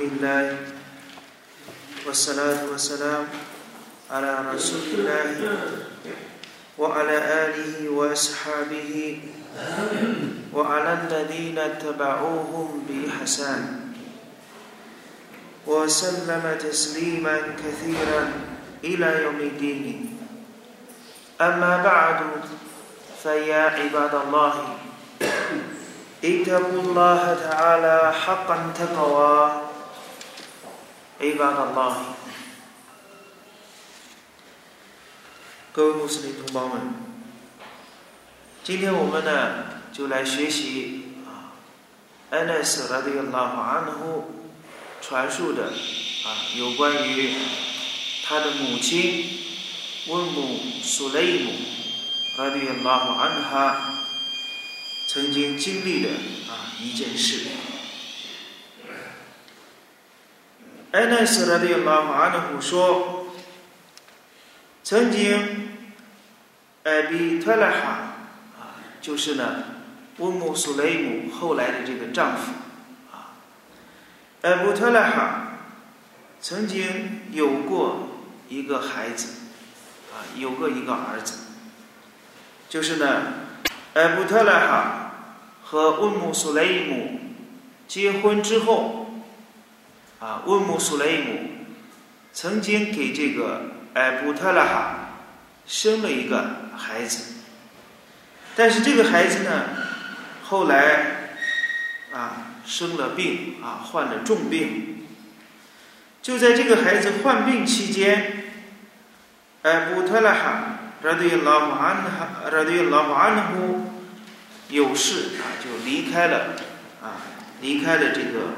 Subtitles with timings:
[0.00, 0.56] لله
[2.06, 3.24] والصلاة والسلام
[4.10, 5.56] على رسول الله
[6.78, 7.16] وعلى
[7.46, 9.20] آله وأصحابه
[10.52, 13.92] وعلى الذين اتبعوهم بإحسان.
[15.66, 18.32] وسلم تسليما كثيرا
[18.84, 20.18] إلى يوم الدين.
[21.40, 22.20] أما بعد
[23.22, 24.54] فيا عباد الله
[26.24, 29.71] اتقوا الله تعالى حقا تقوى
[31.21, 31.95] عباد الله
[35.73, 36.81] 各位穆斯林同胞们，
[38.63, 41.53] 今天我们呢就来学习啊，
[42.31, 44.31] 安奈斯拉迪拉法安呼
[45.01, 47.33] 传述的啊有关于
[48.25, 49.25] 他的母亲
[50.07, 51.51] 温姆苏雷姆
[52.37, 53.93] 拉迪拉法安哈
[55.07, 56.09] 曾经经历的
[56.49, 57.45] 啊一件事。
[60.92, 63.26] 安奈斯拉迪拉法安呼说，
[64.84, 65.70] 曾经。
[66.84, 67.88] 艾比特拉哈
[68.58, 69.62] 啊，就是呢，
[70.18, 72.50] 乌姆苏雷姆后来的这个丈夫
[73.12, 73.38] 啊，
[74.42, 75.58] 艾布特拉哈
[76.40, 78.08] 曾经有过
[78.48, 79.28] 一个孩子
[80.12, 81.34] 啊，有过一个儿子，
[82.68, 83.32] 就是呢，
[83.94, 85.12] 艾布特拉哈
[85.62, 87.20] 和乌姆苏雷姆
[87.86, 89.01] 结婚之后
[90.22, 91.50] 啊，温姆苏雷姆
[92.32, 93.62] 曾经给这个
[93.94, 94.94] 艾布特拉哈
[95.66, 96.62] 生了一个。
[96.74, 97.34] 孩子，
[98.56, 99.64] 但是这个孩子呢，
[100.42, 101.36] 后来
[102.12, 105.06] 啊生了病啊患了重病，
[106.22, 108.44] 就在这个孩子患病期间，
[109.62, 113.92] 艾布特拉哈拉对老安哈拉对老安呼
[114.70, 116.56] 有事啊就离开了
[117.02, 117.20] 啊
[117.60, 118.54] 离开了这个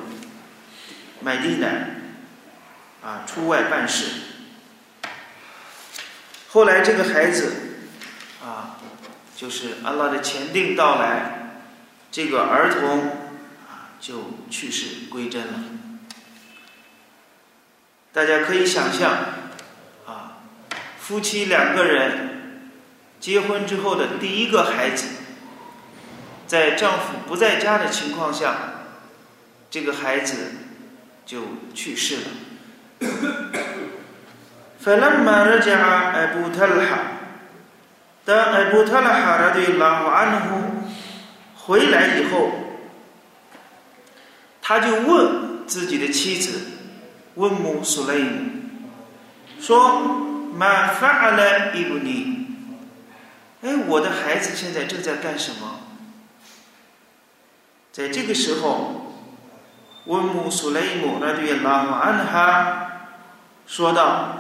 [1.25, 2.01] 麦地乃
[3.03, 4.07] 啊出外办事，
[6.51, 7.55] 后来这个孩子。
[8.45, 8.77] 啊，
[9.35, 11.63] 就是安拉的前定到来，
[12.13, 13.09] 这个儿童
[13.67, 15.61] 啊就去世归真了。
[18.13, 19.13] 大家可以想象，
[20.07, 20.41] 啊，
[21.01, 22.71] 夫妻两个人
[23.19, 25.07] 结婚之后的第一个孩子，
[26.47, 28.57] 在丈夫不在家的情况下，
[29.71, 30.37] 这个孩子
[31.26, 31.42] 就
[31.74, 32.22] 去世了。
[34.80, 35.80] فلما رجع
[36.14, 37.20] أبو طلحة
[38.26, 40.62] 当艾布特拉哈拉对拉胡安呼
[41.56, 42.52] 回来以后，
[44.62, 46.62] 他就问自己的妻子
[47.36, 48.52] 问姆苏雷姆
[49.60, 52.48] 说：“玛法阿莱伊布尼，
[53.64, 55.82] 哎，我的孩子现在正在干什么？”
[57.92, 59.03] 在这个时候，
[60.07, 62.91] 温姆苏雷姆拉对拉胡安哈
[63.67, 64.37] 说道：“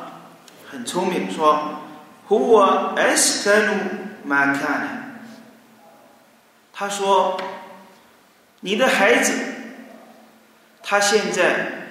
[0.70, 1.80] 很聪明，说。”
[2.28, 3.76] Who is Kanu
[4.26, 4.86] Makan？
[6.72, 7.38] 他说
[8.60, 9.32] ：“你的孩子，
[10.82, 11.88] 他现在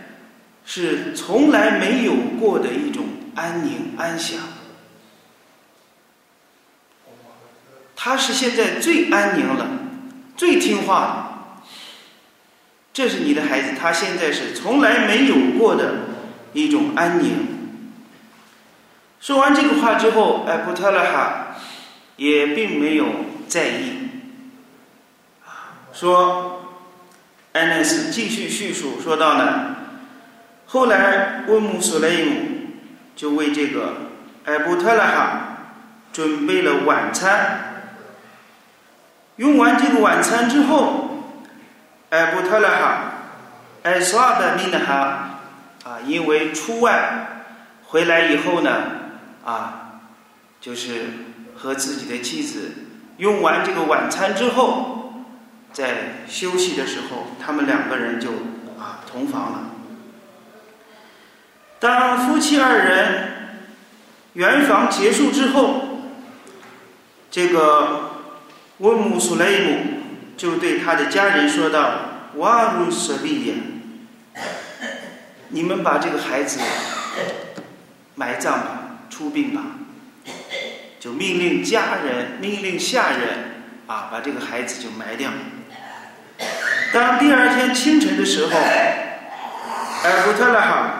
[0.65, 3.05] 是从来没有过的一种
[3.35, 4.39] 安宁安详。
[7.95, 9.67] 他是现在最安宁了，
[10.35, 11.22] 最听话了。
[12.93, 15.93] 这是你的孩子，他现在是从来没有过的
[16.53, 17.47] 一种安宁。”
[19.19, 21.55] 说完这个话之后，艾布特拉哈
[22.17, 23.05] 也并没有
[23.47, 24.09] 在意。
[25.93, 26.75] 说，
[27.53, 29.75] 安纳斯继续叙述说到呢，
[30.65, 32.35] 后来温姆苏雷姆
[33.15, 33.93] 就为这个
[34.45, 35.57] 艾布特拉哈
[36.11, 37.85] 准备了晚餐。
[39.37, 41.02] 用完这个晚餐之后，
[42.13, 42.97] 艾布特拉哈
[43.81, 45.39] 艾索尔的米纳哈
[45.83, 47.45] 啊，因为出外
[47.87, 48.71] 回来以后呢。
[49.43, 49.99] 啊，
[50.61, 51.05] 就是
[51.57, 52.71] 和自己的妻子
[53.17, 55.25] 用完这个晚餐之后，
[55.73, 58.29] 在休息的时候，他们两个人就
[58.79, 59.59] 啊同房了。
[61.79, 63.31] 当夫妻二人
[64.31, 65.81] 圆房结束之后，
[67.29, 68.11] 这个
[68.77, 69.77] 温姆苏雷姆
[70.37, 71.95] 就对他的家人说道
[72.35, 73.53] ：“瓦鲁舍利亚，
[75.49, 76.59] 你们把这个孩子
[78.15, 78.79] 埋葬吧。”
[79.13, 79.61] 出殡吧，
[80.99, 85.29] 就命令家人、命令下人啊，把这个孩子就埋掉。
[86.91, 90.93] 当第二天清晨的时候，艾布特拉哈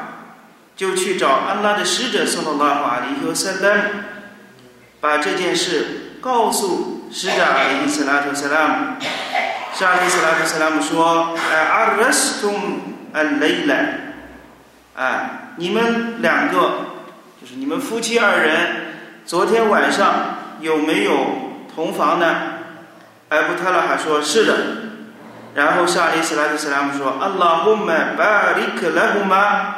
[0.75, 4.05] 就去找安拉的使者送到拉法里和塞丹，
[5.01, 8.97] 把这件事告诉使者阿里斯拉图塞拉姆。
[9.83, 12.79] 沙利斯拉特斯拉姆说：“哎，阿拉斯通
[13.11, 13.99] 哎雷来，
[14.95, 16.59] 哎，你们两个
[17.41, 18.93] 就是你们夫妻二人，
[19.25, 22.33] 昨天晚上有没有同房呢？”
[23.27, 24.55] 艾布特拉还说：“是的。”
[25.53, 29.75] 然后沙利斯拉特斯拉姆说：“阿拉胡麦巴里克拉胡玛，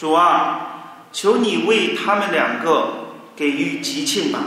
[0.00, 4.40] 主啊，求你为他们两个给予吉庆吧。”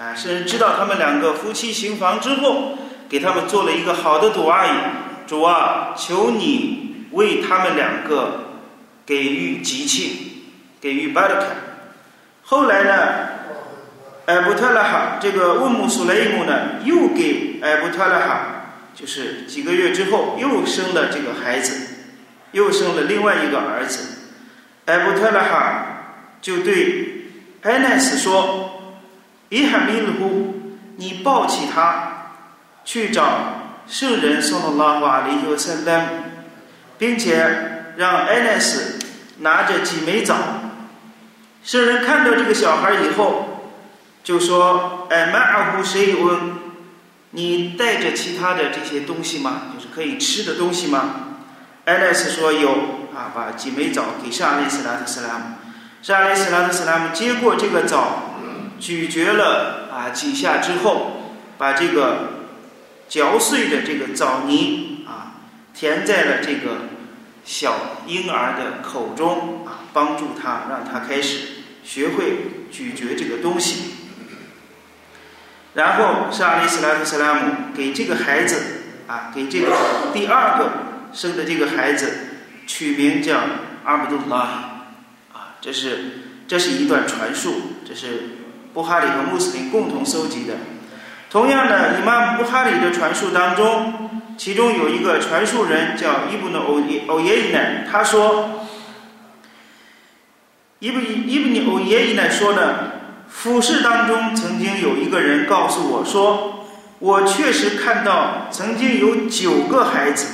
[0.00, 2.78] 啊，甚至知道他们两个夫妻行房之后，
[3.14, 4.70] 给他们做了一个好的赌阿姨。
[5.24, 8.58] 主啊，求你为他们两个
[9.06, 10.42] 给予吉庆，
[10.80, 11.46] 给予巴勒卡。
[12.42, 12.92] 后来呢，
[14.26, 18.46] 艾布特拉哈这个乌姆苏雷姆呢，又给艾布特拉哈，
[18.96, 21.86] 就是几个月之后又生了这个孩子，
[22.50, 24.32] 又生了另外一个儿子。
[24.86, 25.86] 艾布特拉哈
[26.42, 27.28] 就对
[27.62, 28.72] 艾奈斯说。
[29.50, 32.03] 伊哈米鲁，你抱起他，
[32.84, 36.44] 去找圣人送了拉瓦里尤塞丹，
[36.98, 38.98] 并且让艾奈斯
[39.38, 40.36] 拿着几枚枣。
[41.62, 43.72] 圣人看到这个小孩以后，
[44.22, 46.38] 就说：“哎，马尔呼谁问？
[47.30, 49.62] 你带着其他的这些东西吗？
[49.74, 51.38] 就是可以吃的东西吗？”
[51.86, 52.70] 艾奈斯说：“有
[53.14, 55.44] 啊，把几枚枣给沙利斯拉特斯拉姆。
[56.02, 58.30] 沙利斯拉特斯拉姆接过这个枣。”
[58.80, 62.43] 咀嚼了啊几下之后，把这个
[63.14, 65.36] 嚼碎的这个枣泥啊
[65.72, 66.88] 填在了这个
[67.44, 71.46] 小婴儿的口中啊，帮助他让他开始
[71.84, 73.92] 学会咀嚼这个东西。
[75.74, 78.56] 然后是阿里斯拉特斯拉姆给这个孩子
[79.06, 79.76] 啊，给这个
[80.12, 80.72] 第二个
[81.12, 82.14] 生的这个孩子
[82.66, 83.42] 取名叫
[83.84, 84.38] 阿卜杜拉
[85.32, 85.98] 啊，这是
[86.48, 87.54] 这是一段传述，
[87.86, 88.38] 这是。
[88.72, 90.54] 布哈里和穆斯林共同搜集的。
[91.34, 93.92] 同样的，伊玛布哈里的传述当中，
[94.38, 98.50] 其中有一个传述人叫伊布努欧耶欧耶伊奈，他说
[100.78, 102.92] ：“伊布伊布尼欧耶伊奈说呢，
[103.28, 106.66] 俯视当中曾经有一个人告诉我说，
[107.00, 110.28] 我确实看到曾经有九个孩子，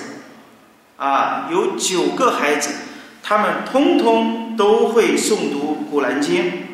[0.98, 2.74] 啊，有九个孩子，
[3.22, 6.64] 他们通通都会诵读古兰经。”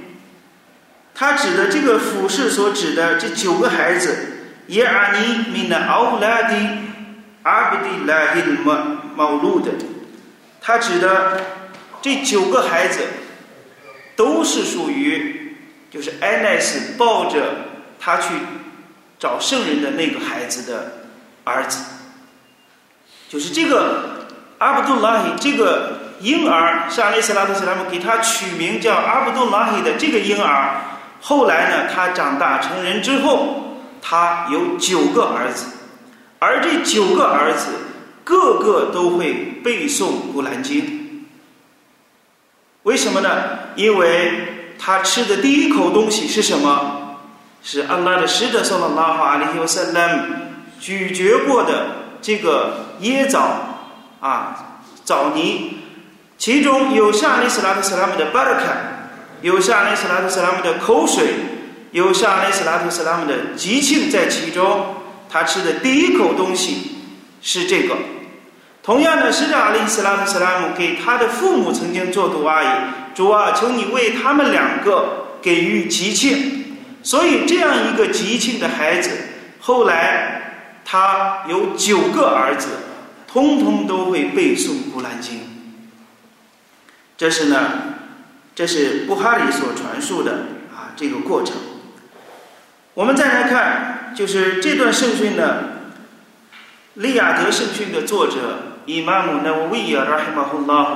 [1.19, 4.37] 他指的这个俯视所指的这九个孩子，
[4.67, 6.55] 耶阿尼米纳奥拉迪
[7.43, 9.71] 阿布迪拉希马毛路的，
[10.61, 11.41] 他指的
[12.03, 13.01] 这九个孩子
[14.15, 15.57] 都是属于，
[15.91, 17.55] 就是艾奈斯抱着
[17.99, 18.35] 他去
[19.19, 20.99] 找圣人的那个孩子的
[21.45, 21.83] 儿子，
[23.31, 24.27] 就是这个
[24.59, 30.83] 阿卜杜拉希这个婴儿，是阿里斯拉特斯拉姆给他取名叫阿卜杜拉希的这个婴儿。
[31.29, 35.67] 后来呢，他长大成人之后，他有九个儿子，
[36.39, 37.73] 而这九个儿子
[38.23, 39.35] 个个都会
[39.65, 40.83] 背诵《古兰经》。
[42.85, 43.29] 为什么呢？
[43.75, 47.17] 因为他吃的第一口东西是什么？
[47.61, 50.23] 是安拉的使者送了拉哈阿里尤塞拉姆
[50.79, 51.87] 咀嚼过的
[52.23, 53.41] 这个椰枣
[54.21, 55.79] 啊枣泥，
[56.39, 58.93] 其中有夏利斯拉特斯拉姆的巴勒卡。
[59.43, 61.25] 有夏雷斯拉特斯拉姆的口水，
[61.93, 64.95] 有夏雷斯拉特斯拉姆的激情在其中。
[65.29, 66.93] 他吃的第一口东西
[67.43, 67.97] 是这个。
[68.83, 72.67] 同样的，使者阿里斯拉特斯拉姆给他的父母曾经做毒阿姨，
[73.15, 76.77] 主啊，求你为他们两个给予吉庆。
[77.03, 79.11] 所以这样一个吉庆的孩子，
[79.61, 82.69] 后来他有九个儿子，
[83.27, 85.35] 通通都会背诵《古兰经》。
[87.19, 87.96] 这是呢。
[88.57, 90.33] 这是布哈里所传述的
[90.75, 91.57] 啊这个过程。
[92.95, 95.59] 我们再来看，就是这段圣训呢，
[96.95, 100.93] 利亚德圣训的作者伊玛目纳维伊尔拉希马胡拉夫，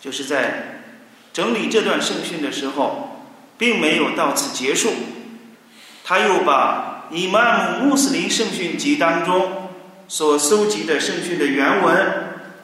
[0.00, 0.86] 就是在
[1.34, 3.26] 整理这段圣训的时候，
[3.58, 4.90] 并没有到此结束，
[6.02, 9.68] 他又把伊玛目穆斯林圣训集当中
[10.08, 11.94] 所搜集的圣训的原文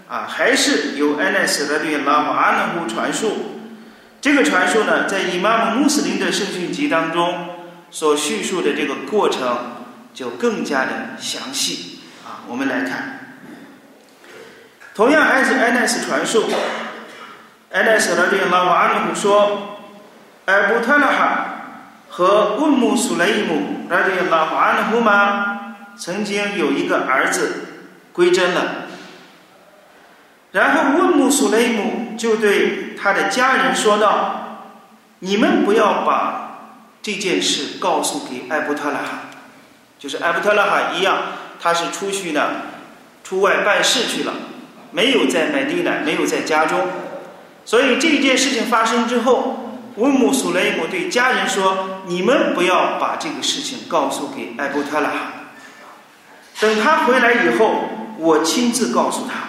[0.08, 3.59] 啊，还是由安奈斯的对拉姆阿纳夫传述。
[4.20, 7.48] 这个传说呢，在伊玛目穆斯林的圣训集当中
[7.90, 12.44] 所叙述的这个过程就更加的详细啊。
[12.46, 13.38] 我们来看，
[14.94, 16.44] 同样还是埃奈斯传述，
[17.70, 19.80] 埃奈斯的对拉瓦阿努说，
[20.44, 21.46] 艾布特拉哈
[22.10, 25.74] 和乌姆苏雷姆拉对拉瓦阿努吗？
[25.96, 27.64] 曾经有一个儿子
[28.12, 28.86] 归真了。
[30.52, 34.68] 然后问穆苏雷姆就对他的家人说道
[35.20, 36.58] ：“你们不要把
[37.00, 39.20] 这件事告诉给艾布特拉哈，
[39.98, 41.16] 就是艾布特拉哈一样，
[41.60, 42.42] 他是出去呢，
[43.24, 44.34] 出外办事去了，
[44.90, 46.88] 没有在买地呢，没有在家中。
[47.64, 55.32] 所以这件事情发生之后，乌姆苏雷姆对家人说：“你们不要把这个事情告诉给艾布特拉哈，
[56.60, 57.84] 等他回来以后，
[58.18, 59.48] 我亲自告诉他。”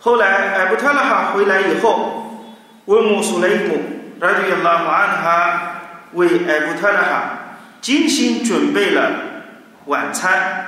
[0.00, 2.42] 后来艾布特拉哈回来以后，
[2.86, 3.78] 温姆苏雷姆
[4.20, 5.60] 拉迪亚拉马安哈
[6.12, 7.38] 为艾布特拉哈
[7.80, 9.10] 精心准备了
[9.86, 10.66] 晚餐，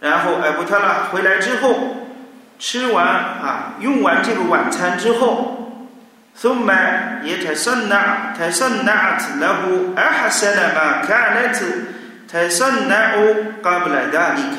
[0.00, 1.96] 然后艾布特拉回来之后。
[2.56, 5.82] 吃完啊，用完这个晚餐之后，
[6.40, 6.70] ثم
[7.24, 11.58] يتصنع تصنعت له أحسن ما كانت
[12.30, 13.14] تصنع
[13.60, 14.56] قبل ذلك。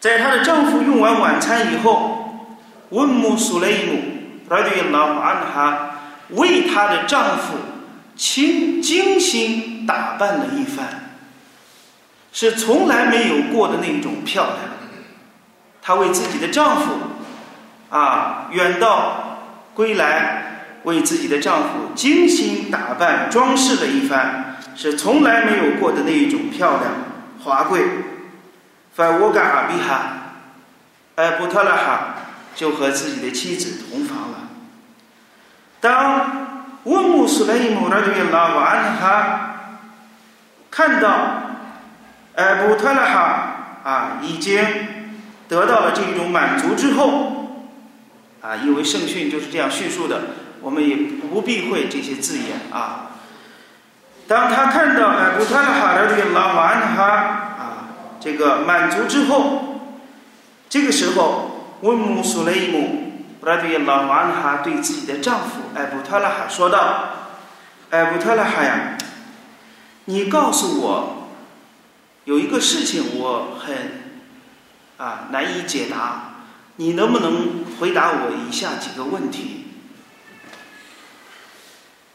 [0.00, 2.19] 在她的丈夫用完晚餐以后，
[2.91, 4.01] 温姆苏雷姆
[4.47, 5.91] 拉迪拉安哈
[6.29, 7.55] 为她的丈夫
[8.15, 11.17] 亲精心打扮了一番，
[12.31, 14.57] 是从来没有过的那种漂亮。
[15.81, 16.93] 她为自己的丈夫，
[17.89, 19.39] 啊，远道
[19.73, 26.91] 归来，为自己的丈夫精心打扮、装饰了一番，是从来没有过的那一种漂亮、
[27.43, 27.81] 华贵。
[28.93, 30.01] 法沃嘎阿比哈，
[31.15, 32.10] 埃布特拉哈
[32.55, 34.37] 就和自己的妻子同房了。
[35.79, 39.55] 当温姆苏莱姆拉对拉瓦安哈
[40.69, 41.09] 看到
[42.35, 44.63] 艾布特拉哈啊，已经。
[45.51, 47.67] 得到了这种满足之后，
[48.39, 50.21] 啊，因为圣训就是这样叙述的，
[50.61, 53.11] 我们也不避讳这些字眼啊。
[54.29, 57.03] 当他看到哎，布特拉哈的这个拉瓦安哈
[57.59, 57.89] 啊，
[58.21, 59.81] 这个满足之后，
[60.69, 61.50] 这个时候
[61.81, 67.09] 温姆苏雷姆布拉对拉瓦哈对自己的丈夫艾，布特拉哈说道
[67.89, 68.97] ：“艾，布特拉哈呀，
[70.05, 71.27] 你告诉我，
[72.25, 74.01] 有一个事情我很。”
[74.97, 76.27] 啊，难以解答。
[76.75, 79.65] 你能不能回答我以下几个问题？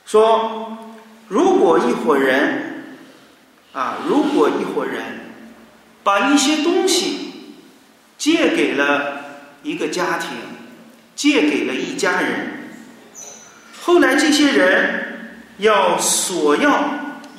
[0.05, 0.79] 说，
[1.27, 2.85] 如果一伙人，
[3.73, 5.03] 啊，如果一伙人
[6.05, 7.57] 把一些东西
[8.17, 9.16] 借给了
[9.67, 10.31] 一个家庭，
[11.15, 12.71] 借给了一家人，
[13.83, 16.91] 后来这些人要索要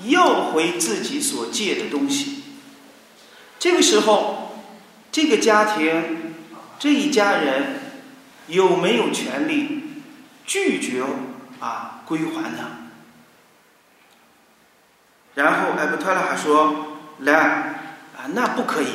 [0.06, 2.44] 要回自己所借的东西，
[3.58, 4.44] 这个时候。
[5.10, 6.36] 这个家庭，
[6.78, 7.80] 这一家人
[8.46, 10.04] 有没有权利
[10.46, 11.02] 拒绝
[11.60, 12.60] 啊归还呢？
[15.34, 17.34] 然后艾布特拉还说：“来
[18.16, 18.88] 啊，那不可以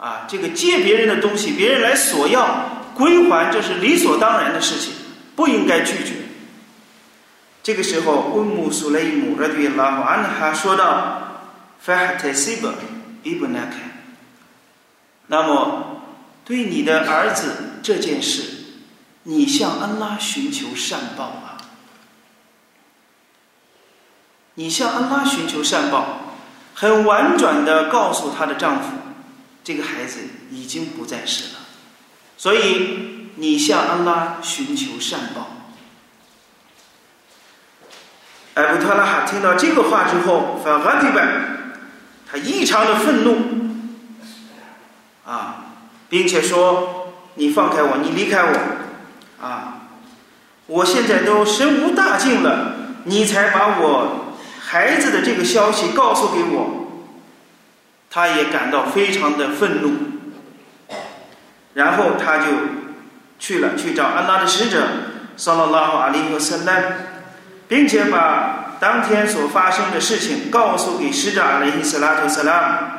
[0.00, 0.24] 啊！
[0.26, 4.94] 这个借别人的东西，别人来索要归还，这是理所当然的事情，
[5.36, 6.14] 不应该拒绝。”
[7.62, 11.44] 这个时候，温姆苏雷姆拉对拉姆安哈说道
[11.84, 12.72] ：“Fa tasiba
[13.22, 13.90] ibnaka。”
[15.28, 16.02] 那么，
[16.44, 18.42] 对你的儿子这件事，
[19.24, 21.60] 你向安拉寻求善报啊！
[24.54, 26.34] 你向安拉寻求善报，
[26.74, 28.88] 很婉转的告诉她的丈夫，
[29.62, 31.60] 这个孩子已经不在世了，
[32.36, 35.48] 所以你向安拉寻求善报。
[38.54, 41.72] 艾布特拉哈听到这个话之后，反哈迪本，
[42.30, 43.36] 他异常的愤怒。
[45.24, 45.66] 啊，
[46.08, 49.82] 并且说：“你放开我，你离开我，啊，
[50.66, 52.74] 我现在都身无大境了，
[53.04, 56.78] 你才把我孩子的这个消息告诉给我。”
[58.10, 59.94] 他也感到非常的愤怒，
[61.74, 62.46] 然后他就
[63.38, 64.86] 去了，去找安拉的使者，
[65.36, 66.96] 萨拉拉哈阿里和塞兰，
[67.68, 72.96] 并且把当天所发生的事情告诉给使者阿里·斯拉图·萨拉。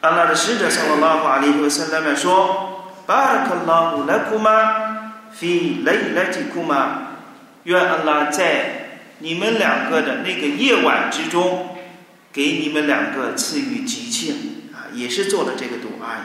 [0.00, 7.02] 安拉的使者向拉法里和圣莱曼说：“巴拉克拉乌拉库玛，非雷来吉库玛，
[7.64, 11.77] 愿安拉在你们两个的那个夜晚之中，
[12.38, 14.86] 给你们两个赐予吉庆啊！
[14.94, 16.24] 也是做了这个赌阿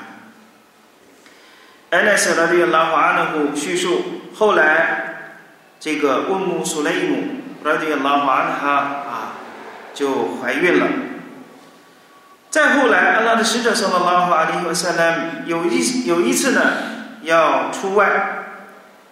[1.90, 5.40] 安奈斯拉对拉华阿纳古叙述，后来
[5.80, 7.24] 这个温姆苏雷姆
[7.64, 8.70] 拉对拉法阿纳哈
[9.10, 9.34] 啊，
[9.96, 10.88] 就怀孕了。”
[12.52, 15.16] 再后来，安拉的使者说了拉法里和塞拉
[15.48, 16.62] 有一有一次呢，
[17.24, 18.60] 要出外，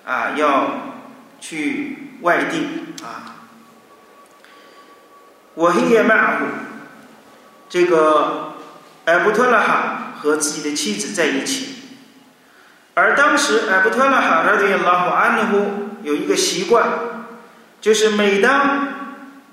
[0.06, 1.00] 啊，要
[1.40, 3.42] 去外地啊。
[5.56, 6.46] 我黑夜曼虎，
[7.72, 8.56] 这个
[9.06, 11.70] 艾布特拉哈和自己的妻子在一起，
[12.96, 16.86] 而当时艾布特拉哈他对拉法安呼有一个习惯，
[17.80, 18.90] 就是每当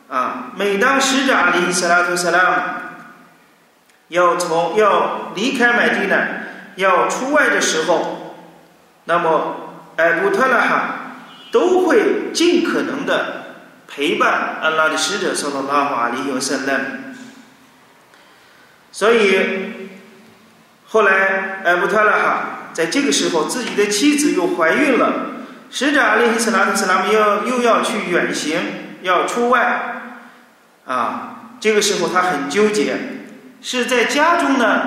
[0.08, 2.56] 啊，每当使者阿里·斯拉图·萨拉姆。
[4.08, 6.16] 要从要离开麦地呢，
[6.74, 8.34] 要出外的时候，
[9.04, 10.94] 那么艾布特拉哈
[11.52, 13.44] 都会尽可能的
[13.86, 16.97] 陪伴安拉的使者，说到拉法里有圣人。
[18.98, 19.38] 所以
[20.88, 25.36] 后来艾布特拉哈在这个时候，自己的妻子又怀孕了，
[25.70, 28.58] 使者阿里希斯拉特斯拉姆要又要去远行，
[29.02, 30.02] 要出外，
[30.84, 32.96] 啊，这个时候他很纠结。
[33.62, 34.82] 是在家中呢，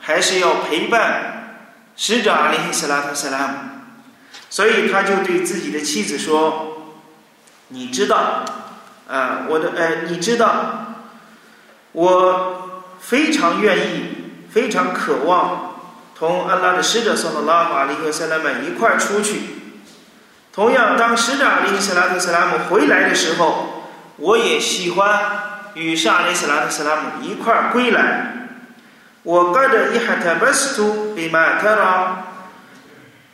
[0.00, 1.62] 还是要陪伴
[1.96, 3.54] 使者阿里希斯拉特斯拉姆？
[4.50, 6.92] 所以他就对自己的妻子说
[7.68, 8.44] ：“你知道，
[9.08, 10.94] 啊，我的，哎，你知道，
[11.92, 12.55] 我
[13.06, 14.02] 非常愿意，
[14.50, 15.76] 非常渴望
[16.18, 19.40] 同安拉的使者（送到拉法里和塞拉曼一块儿出去。
[20.52, 25.20] 同样，当使者阿里斯拉特塞拉姆回来的时候，我也喜欢。”
[25.76, 28.48] 与沙里斯拉特塞拉姆一块儿归来，
[29.24, 32.24] 我盖着伊哈特巴斯图比马特拉，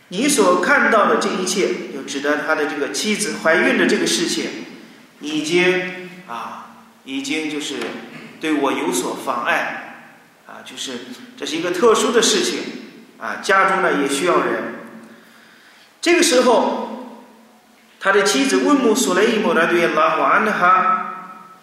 [0.09, 4.67] 你所看到的这一切，就指的他的这个妻子怀孕的这个事情，
[5.21, 6.67] 已经啊，
[7.05, 7.77] 已经就是
[8.43, 10.09] 对我有所妨碍，
[10.49, 10.99] 啊，就是
[11.37, 12.59] 这是一个特殊的事情，
[13.21, 14.75] 啊，家中呢也需要人。
[16.01, 17.23] 这个时候，
[18.01, 20.99] 他的妻子温姆苏雷伊姆呢对拉华安哈。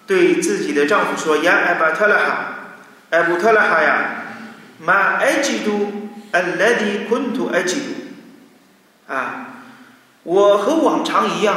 [0.08, 2.46] 对自己的丈夫说：“呀，艾巴特拉哈，
[3.12, 4.24] 艾布特拉哈呀，
[4.80, 9.50] 马埃吉杜，阿莱迪昆图埃吉杜，啊，
[10.24, 11.56] 我和往常一样，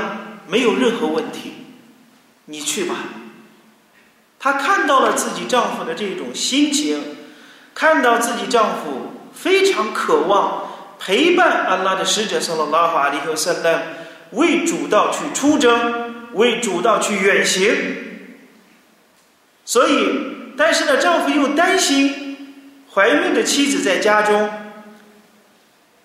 [0.49, 1.64] 没有任何问题，
[2.47, 2.97] 你去吧。”
[4.43, 7.01] 她看到了自己丈夫的这种心情，
[7.73, 10.65] 看到自己丈夫非常渴望
[10.99, 13.85] 陪伴安拉的使者（圣拉法里和圣诞
[14.33, 17.73] 为主道去出征，为主道去远行。
[19.65, 20.09] 所以，
[20.57, 24.51] 但是呢，丈夫又担心怀孕的妻子在家中。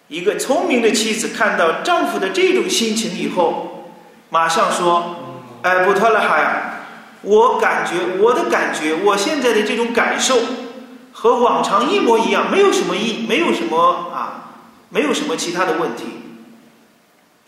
[0.10, 3.92] 一个聪明的妻子看到丈夫的这种心情以后，
[4.30, 6.67] 马上说：“哎，布特勒哈呀，
[7.28, 10.40] 我感觉我的感觉，我现在的这种感受
[11.12, 14.54] 和往常一模一样，没有什么异，没有什么啊，
[14.90, 16.06] 没有什么其他的问题。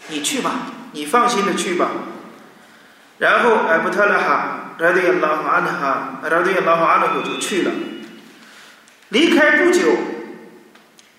[0.09, 0.51] 你去吧，
[0.91, 1.91] 你放心的去吧。”
[3.19, 4.55] 然后，艾布特勒哈。
[4.79, 7.71] 拉迪亚拉哈安哈，拉迪亚拉哈安哈就去了。
[9.09, 9.81] 离开不久，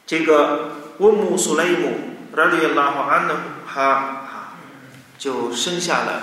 [0.07, 1.99] 这个温姆苏雷姆
[2.33, 3.29] 拉迪亚拉哈安
[3.67, 4.55] 哈哈
[5.19, 6.23] 就生下了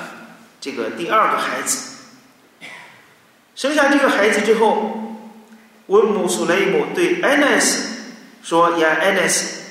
[0.59, 1.96] 这个第二个孩子。
[3.57, 5.17] 生下这个孩子之后，
[5.87, 7.89] 温姆苏雷姆对安奈斯
[8.41, 9.61] 说：“呀，安奈斯，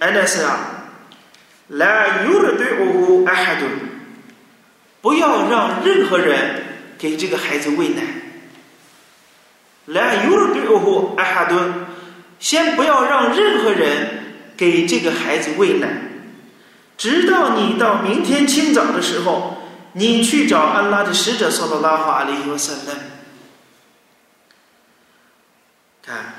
[0.00, 0.88] 安奈斯啊，
[1.68, 3.70] 来有人对我阿哈顿，
[5.00, 6.64] 不要让任何人。”
[6.96, 8.02] 给这个孩子喂奶，
[9.86, 11.74] 来，有人对哦呼，阿哈顿，
[12.38, 14.22] 先不要让任何人
[14.56, 15.88] 给这个孩子喂奶，
[16.96, 19.58] 直到你到明天清早的时候，
[19.92, 23.13] 你去找安拉的使者，说到拉法阿里和圣诞。
[26.04, 26.34] 看，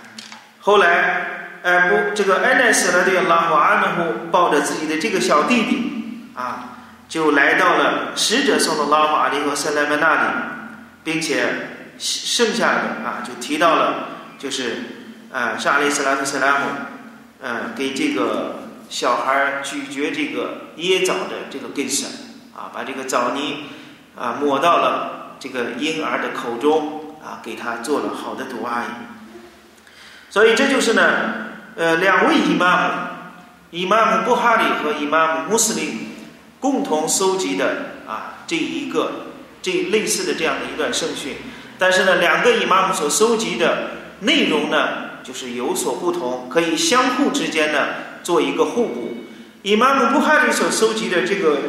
[0.61, 6.71] 后来，哎不，这个安奈斯拉的拉姆阿那呼抱着自己的这个小弟弟啊。
[7.07, 10.27] 就来到了使者送的拉法利和塞莱曼那里，
[11.03, 11.45] 并且
[11.99, 14.07] 剩下的啊，就提到了，
[14.39, 14.81] 就是
[15.31, 16.65] 啊，沙利斯拉特塞拉姆，
[17.43, 22.09] 嗯，给这个小孩咀嚼这个椰枣的这个根绳
[22.55, 23.65] 啊，把这个枣泥
[24.17, 29.14] 啊抹到了这个婴儿的口中啊，给他做了好的毒阿姨。
[30.35, 31.01] 所以这就是呢，
[31.77, 32.93] 呃，两位伊玛目，
[33.71, 36.09] 伊玛目布哈里和伊玛目穆斯林。
[36.59, 39.27] 共同搜集的啊，这一个
[39.61, 41.37] 这类似的这样的一段圣训，
[41.79, 47.87] 但是呢，两个伊玛目所搜集的内容呢，就是有所不同，可以相互之间呢
[48.21, 49.15] 做一个互补。
[49.61, 51.59] 伊玛目布哈里所搜集的这个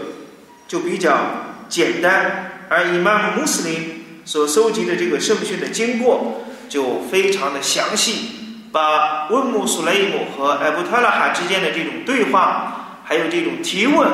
[0.66, 8.45] 就比较简单，而伊玛目穆斯林所搜集的这个圣训的经过就非常的详细，
[8.76, 14.06] 把温姆苏莱姆和艾布特拉哈之间的这种对话，还有这种提问。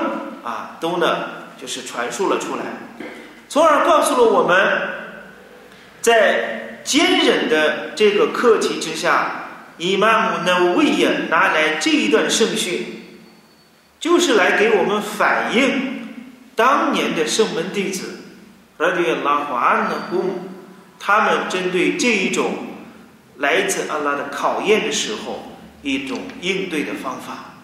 [0.45, 1.17] 啊，都呢，
[1.61, 2.63] 就是传述了出来，
[3.49, 4.57] 从而告诉了我们，
[6.01, 9.47] 在坚忍的这个课题之下，
[9.79, 12.87] 伊玛目呢为也拿来这一段圣训，
[13.99, 16.09] 就是来给我们反映
[16.55, 18.21] 当年的圣门弟子，
[18.79, 20.49] 拉迪拉华安的公，
[21.01, 22.53] 他们针对这一种
[23.43, 25.43] 来自阿拉的考验的时候，
[25.83, 27.57] 一种应对的方法，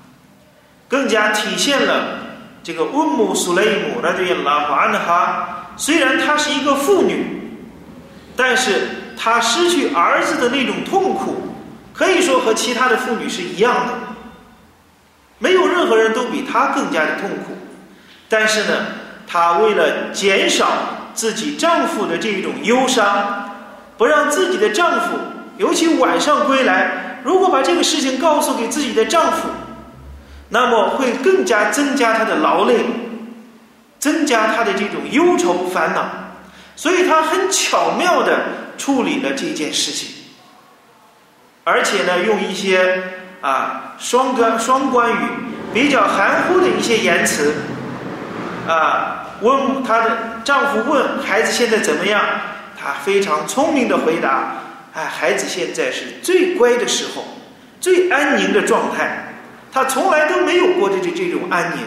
[0.89, 2.27] 更加体现了。
[2.65, 7.25] 这个乌姆苏雷姆，那对拉法安哈，虽然她是一个妇女，
[8.37, 11.55] 但是她失去儿子的那种痛苦，
[11.95, 13.95] 可以说和其他的妇女是一样的，
[15.39, 17.57] 没有任何人都比她更加的痛苦。
[18.29, 18.87] 但是呢，
[19.27, 20.67] 她为了减少
[21.15, 23.49] 自己丈夫的这种忧伤，
[23.97, 25.17] 不让自己的丈夫，
[25.59, 29.49] 尤其晚上归来，如果把这个事情告诉给自己的丈夫，
[30.49, 32.77] 那么会更加增加她的劳累，
[33.99, 36.09] 增加她的这种忧愁烦恼。
[36.75, 38.41] 所以她很巧妙的
[38.79, 40.11] 处理了这件事情，
[41.65, 43.03] 而且呢，用一些
[43.41, 45.17] 啊双关双关语，
[45.75, 47.53] 比较含糊的一些言辞。
[48.69, 52.23] 啊，问她的丈夫问孩子现在怎么样？
[52.81, 54.53] 她非常聪明的回答
[54.99, 57.25] ：“哎，孩子现在是最乖的时候，
[57.81, 59.33] 最安宁的状态。
[59.71, 61.85] 他从来都没有过这这这种安宁，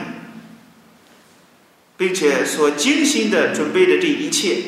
[1.97, 4.59] 并且所精心的准备的这一切，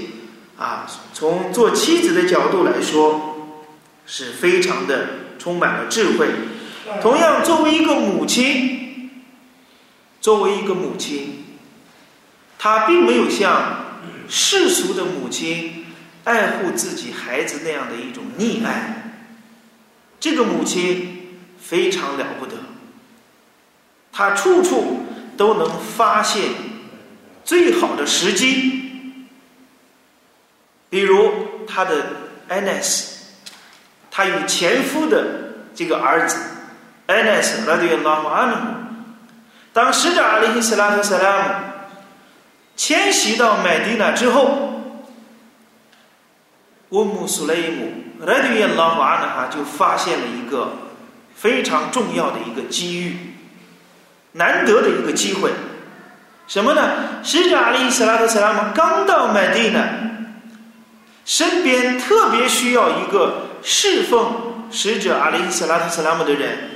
[0.58, 3.62] 啊，从做妻子的角度来说，
[4.06, 5.08] 是非常的
[5.39, 6.27] 充满了智慧。
[7.01, 9.10] 同样，作为一个母亲，
[10.19, 11.45] 作为一个母亲。”
[12.60, 13.86] 她并没有像
[14.27, 15.83] 世俗的母亲
[16.24, 19.14] 爱护自己孩子那样的一种溺爱，
[20.20, 22.56] 这个母亲非常了不得，
[24.12, 25.06] 她处处
[25.36, 26.44] 都能发现
[27.44, 28.82] 最好的时机。
[30.90, 32.06] 比如她的
[32.48, 33.34] 安娜斯，
[34.10, 35.26] 她与前夫的
[35.76, 36.38] 这个儿子
[37.08, 38.56] 安娜斯拉迪拉马努，
[39.74, 41.54] 当使者阿里希斯拉和萨拉姆。
[42.76, 44.73] 迁徙到麦地那之后，
[46.93, 50.73] 乌姆苏雷姆拉迪耶拉瓦呢哈就发现了一个
[51.36, 53.17] 非常重要的一个机遇，
[54.34, 55.49] 难得的一个机会，
[56.47, 56.82] 什么呢？
[57.23, 59.84] 使者阿里·斯拉特·斯拉姆刚到麦地呢，
[61.25, 66.69] 身边特别需要一个侍奉使者阿里·斯拉特·斯拉姆的人，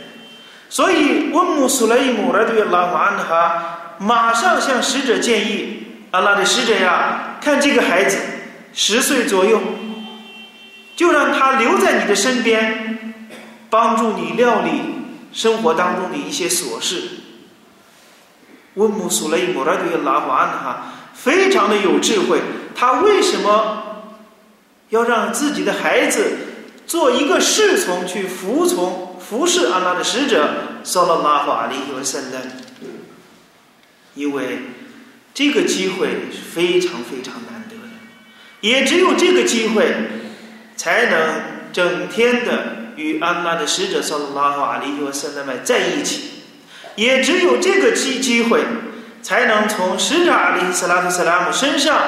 [0.67, 5.83] 所以乌姆苏雷姆拉迪耶拉瓦呢哈马上向使者建议。
[6.09, 8.17] 阿拉的使者呀，看这个孩子
[8.73, 9.61] 十岁左右，
[10.97, 13.15] 就让他留在你的身边，
[13.69, 14.81] 帮助你料理
[15.31, 17.03] 生活当中的一些琐事。
[18.73, 22.41] 温姆苏雷姆拉对拉胡安哈非常的有智慧，
[22.75, 24.03] 他为什么
[24.89, 26.37] 要让自己的孩子
[26.85, 30.49] 做一个侍从去服从服侍阿拉的使者？
[30.83, 32.41] 萨拉拉胡阿里和塞勒，
[34.15, 34.59] 因为。
[35.33, 37.83] 这个机会是非常非常难得的，
[38.61, 39.93] 也只有这个机会，
[40.77, 41.41] 才能
[41.73, 46.43] 整天的与安拉的使者萨拉和阿里和塞勒麦在一起，
[46.95, 48.61] 也只有这个机机会，
[49.21, 51.99] 才能从使者阿里斯拉特萨拉姆身上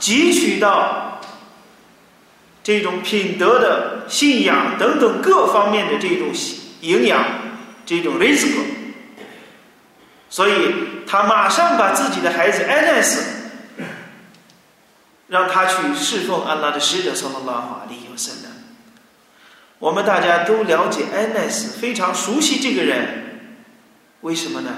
[0.00, 1.20] 汲取到
[2.64, 6.28] 这种品德的信仰等等各方面的这种
[6.80, 7.24] 营养，
[7.84, 8.48] 这种 risk。
[10.28, 10.74] 所以
[11.06, 13.35] 他马上把自己的孩子安奈斯，
[15.28, 18.48] 让他去侍奉安拉的使者，萨拉拉哈利尤森的。
[19.78, 23.50] 我们大家都了解安奈斯，非常熟悉这个人，
[24.22, 24.70] 为什么呢？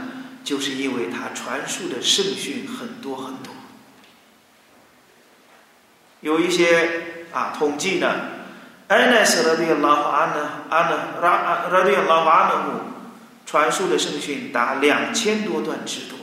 [0.44, 3.52] 就是因为他传述的圣训很多很多。
[6.20, 8.08] 有一些啊统计呢，
[8.88, 12.80] 安奈斯拉对拉哈安呢安呢拉拉对拉哈安呢
[13.44, 16.18] 传述的圣训达两千多段之多，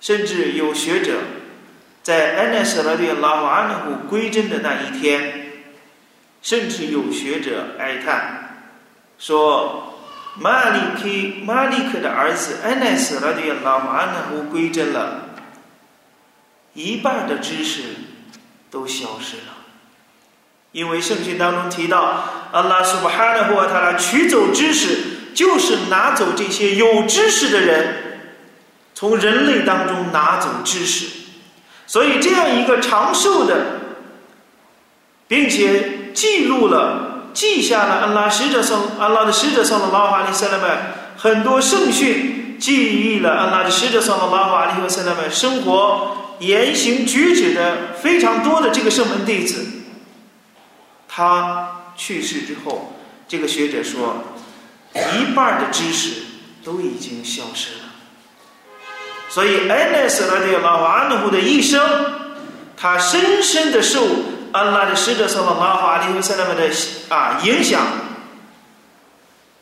[0.00, 1.20] 甚至有学者
[2.02, 5.52] 在安奈斯拉迪拉瓦安纳古归真的那一天，
[6.42, 8.66] 甚至有学者哀叹
[9.18, 9.94] 说
[10.38, 15.28] ：“马里克马里克的儿子安奈斯拉迪拉瓦安纳古归真了，
[16.74, 17.82] 一半的知识
[18.70, 19.54] 都消失了，
[20.72, 28.20] 因为圣经当中提到，阿拉苏巴哈纳胡他拉取走知识。”就是拿走这些有知识的人，
[28.92, 31.21] 从人类当中拿走知识，
[31.92, 33.66] 所以这样一个长寿的，
[35.28, 49.66] 并且记录了、记下了安拉使者送安拉的使者送了拉法利塞勒曼很多圣训，记忆了安拉的使者送了拉法利和塞勒曼生活言行举止的非常多的这个圣门弟子，
[51.06, 52.96] 他去世之后，
[53.28, 54.24] 这个学者说。
[54.94, 56.22] 一半的知识
[56.62, 57.81] 都已经消失了，
[59.32, 61.80] 所以安奈斯拉迪拉瓦安努布的一生，
[62.76, 64.04] 他深深的受
[64.52, 66.68] 安拉的使者萨拉拉哈里和塞拉姆的
[67.08, 67.80] 啊影响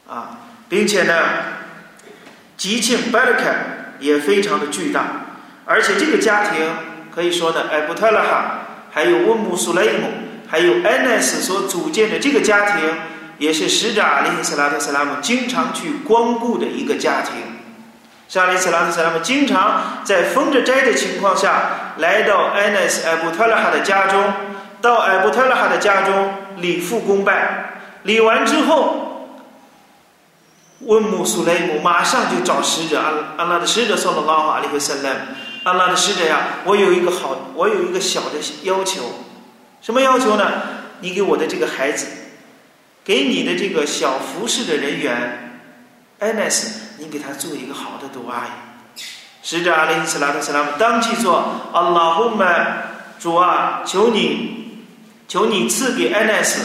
[0.09, 1.15] 啊，并且呢，
[2.57, 5.05] 吉庆巴尔凯也非常的巨大，
[5.65, 6.67] 而且这个家庭
[7.15, 10.11] 可以说呢，艾布特拉哈还有温姆苏雷姆，
[10.49, 12.93] 还有安奈斯所组建的这个家庭，
[13.39, 17.60] 也是使者阿里·斯拉特·斯拉姆经常去光顾的一个家庭。
[18.31, 24.33] 沙利斯拉特·斯拉姆经常在封着斋的情况下来到安奈斯·艾布特拉哈的家中，
[24.81, 27.73] 到艾布特拉哈的家中礼复公拜。
[28.05, 29.35] 礼完之后，
[30.83, 35.16] 温姆苏雷姆马上就找使者安安拉的使者说了拉哈阿里·斯拉姆，
[35.64, 39.03] 安拉的使者呀，我有一个好，我有一个小的要求。
[39.83, 40.53] 什么要求呢？
[41.01, 42.07] 你给我的这个孩子，
[43.03, 45.62] 给你的这个小服侍的人员，
[46.21, 49.01] 艾奈斯，你给他做一个好的杜阿姨。
[49.43, 52.83] 使者阿里斯拉特斯拉姆当即说：“阿拉呼曼，
[53.19, 54.85] 主啊，求你，
[55.27, 56.61] 求你赐给艾奈斯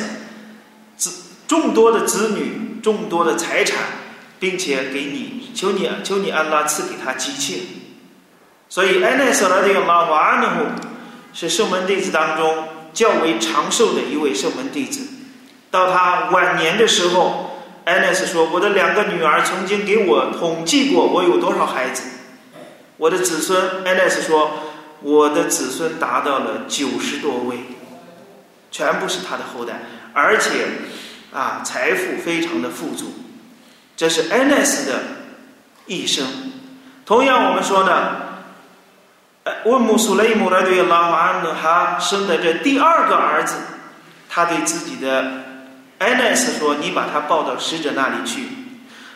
[0.98, 1.12] 子
[1.48, 3.80] 众多的子女，众多的财产，
[4.40, 7.60] 并且给你，求你，求你安拉赐给他吉庆。
[8.70, 10.72] 所以艾奈斯拉的阿拉瓦努姆
[11.34, 15.06] 是圣门弟子当中。”较为长寿的一位圣门弟子，
[15.70, 17.55] 到他晚年的时候，
[17.86, 22.04] 艾奈斯说：“我的两个女儿曾经给我统计过，我有多少孩子。
[22.98, 24.52] 我的子孙，艾奈斯说，
[25.02, 27.58] 我的子孙达到了九十多位，
[28.72, 29.82] 全部是他的后代，
[30.14, 30.66] 而且
[31.32, 33.14] 啊，财富非常的富足。
[33.96, 35.00] 这是艾奈斯的
[35.86, 36.26] 一生。
[37.06, 38.24] 同样，我们说呢。”
[39.66, 43.56] 问姆苏雷姆来对拉马安努哈生的这第二个儿子，
[44.28, 45.24] 他对自己的
[46.00, 48.44] 艾奈斯说：“你把他抱到使者那里去，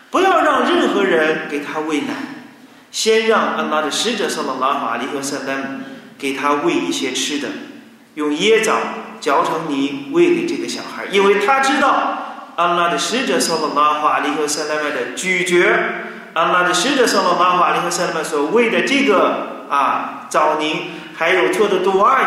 [0.09, 2.13] 不要让任何人给他喂奶，
[2.91, 5.81] 先让安拉的使者送到拉法里和塞丹
[6.17, 7.49] 给他喂一些吃的，
[8.15, 8.77] 用椰枣
[9.19, 15.69] 嚼成泥喂给这个小孩，因为他知道安拉的使者送到拉法里和塞丹的咀嚼，
[16.33, 22.25] 安拉的使者送到拉法里和塞丹所喂的这个。”啊，枣泥还有做的杜阿姨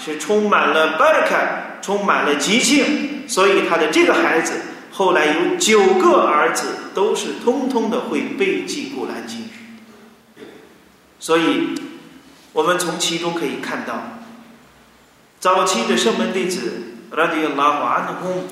[0.00, 4.52] 是充满了 baraka，充满了吉庆，所以他的这个孩子
[4.92, 9.48] 后来有九个儿子，都是通通的会背记古兰经。
[11.18, 11.74] 所以，
[12.52, 14.20] 我们从其中可以看到，
[15.40, 18.48] 早期的圣门弟子拉迪拉华安公，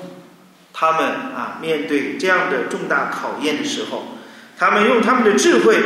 [0.73, 4.17] 他们啊面对这样的重大考验的时候，
[4.57, 5.77] 他们用他们的智慧。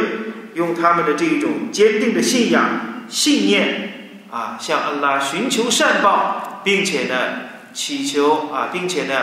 [0.53, 7.15] 用他们的这种坚定的信仰、信念啊，向安拉寻求善报，并且呢，
[7.77, 9.13] 祈求啊，并且呢，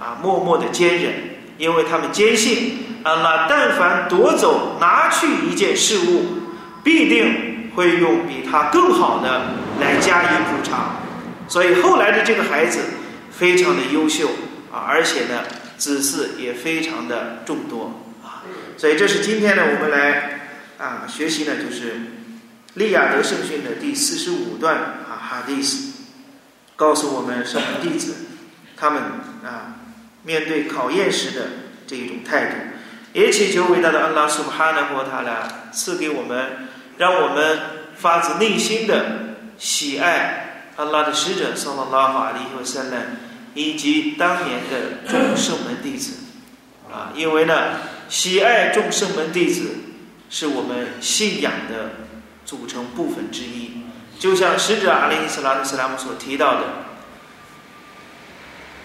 [0.00, 1.14] 啊，默默的坚忍，
[1.56, 6.24] 因为他们坚信安拉但凡夺走、拿去一件事物，
[6.82, 10.96] 必定会用比他更好的来加以补偿。
[11.46, 12.80] 所以后来的这个孩子
[13.30, 14.30] 非常的优秀
[14.72, 15.44] 啊，而且呢，
[15.78, 18.42] 子嗣也非常的众多啊。
[18.76, 20.40] 所以这是今天呢，我们来。
[20.78, 21.92] 啊，学习呢就是
[22.74, 25.91] 《利亚德圣训》的第四十五段啊，哈迪斯
[26.82, 28.16] 告诉我们圣门弟子
[28.76, 29.00] 他们
[29.44, 29.78] 啊
[30.24, 31.46] 面对考验时的
[31.86, 32.56] 这一种态度，
[33.12, 36.68] 也祈求伟大的安拉苏哈纳和他来赐给我们，
[36.98, 37.60] 让我们
[37.94, 42.96] 发自内心的喜爱安拉的使者（萨拉拉法利和塞勒）
[43.54, 46.14] 以及当年的众圣门弟子
[46.90, 49.76] 啊，因为呢，喜爱众圣门弟子。
[50.34, 51.90] 是我们信仰的
[52.46, 53.81] 组成部分之一，
[54.22, 56.60] 就像使者阿里·斯拉特·斯拉姆所提到的，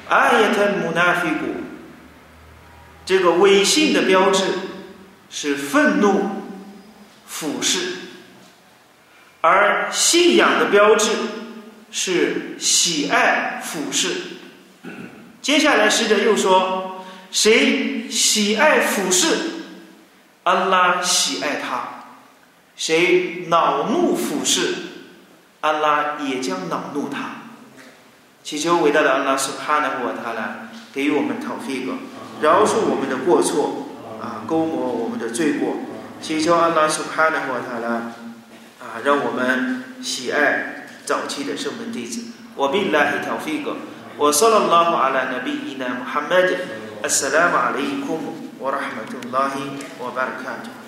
[0.09, 1.61] 阿耶特姆纳菲古，
[3.05, 4.45] 这个伪信的标志
[5.29, 6.41] 是愤怒、
[7.27, 7.97] 俯视，
[9.41, 11.11] 而信仰的标志
[11.91, 14.09] 是喜爱、俯视。
[15.43, 19.37] 接下来，使者又说：“谁喜爱、俯视？”
[20.41, 22.07] 安拉喜爱他，
[22.75, 24.73] 谁恼怒俯视，
[25.67, 27.51] 阿拉也将恼怒他，
[28.41, 31.91] 祈求伟大的阿拉苏哈纳和他呢，给予我们塔菲格，
[32.39, 33.87] 饶恕我们的过错，
[34.21, 35.75] 啊，勾抹我们的罪过，
[36.21, 38.13] 祈求阿拉苏哈纳和他呢，
[38.79, 42.21] 啊，让我们喜爱早期的圣门弟子。
[42.57, 43.75] وَبِاللَّهِ تَوَفِّيقًا
[44.17, 45.21] وَصَلَ اللَّهُ عَلَى
[50.41, 50.86] 卡杜